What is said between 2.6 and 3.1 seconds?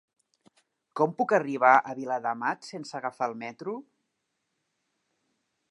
sense